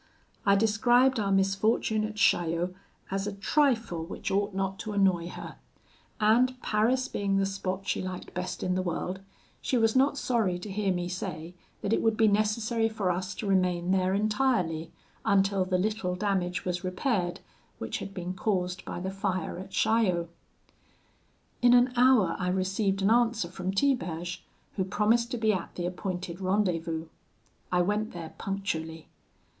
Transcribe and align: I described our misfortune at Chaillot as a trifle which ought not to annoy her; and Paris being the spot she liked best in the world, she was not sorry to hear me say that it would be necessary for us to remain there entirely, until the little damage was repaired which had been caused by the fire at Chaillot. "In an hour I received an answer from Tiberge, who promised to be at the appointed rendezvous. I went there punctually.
I 0.47 0.55
described 0.55 1.19
our 1.19 1.31
misfortune 1.31 2.03
at 2.05 2.15
Chaillot 2.15 2.73
as 3.11 3.27
a 3.27 3.33
trifle 3.33 4.03
which 4.03 4.31
ought 4.31 4.51
not 4.55 4.79
to 4.79 4.93
annoy 4.93 5.29
her; 5.29 5.57
and 6.19 6.59
Paris 6.63 7.07
being 7.07 7.37
the 7.37 7.45
spot 7.45 7.85
she 7.85 8.01
liked 8.01 8.33
best 8.33 8.63
in 8.63 8.73
the 8.73 8.81
world, 8.81 9.19
she 9.61 9.77
was 9.77 9.95
not 9.95 10.17
sorry 10.17 10.57
to 10.57 10.71
hear 10.71 10.91
me 10.91 11.07
say 11.07 11.53
that 11.83 11.93
it 11.93 12.01
would 12.01 12.17
be 12.17 12.27
necessary 12.27 12.89
for 12.89 13.11
us 13.11 13.35
to 13.35 13.45
remain 13.47 13.91
there 13.91 14.15
entirely, 14.15 14.91
until 15.23 15.65
the 15.65 15.77
little 15.77 16.15
damage 16.15 16.65
was 16.65 16.83
repaired 16.83 17.39
which 17.77 17.99
had 17.99 18.11
been 18.11 18.33
caused 18.33 18.83
by 18.83 18.99
the 18.99 19.11
fire 19.11 19.59
at 19.59 19.69
Chaillot. 19.69 20.31
"In 21.61 21.75
an 21.75 21.93
hour 21.95 22.35
I 22.39 22.47
received 22.47 23.03
an 23.03 23.11
answer 23.11 23.49
from 23.49 23.71
Tiberge, 23.71 24.43
who 24.77 24.83
promised 24.83 25.29
to 25.29 25.37
be 25.37 25.53
at 25.53 25.75
the 25.75 25.85
appointed 25.85 26.41
rendezvous. 26.41 27.05
I 27.71 27.83
went 27.83 28.13
there 28.13 28.33
punctually. 28.39 29.07